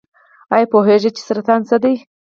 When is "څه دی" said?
1.69-1.93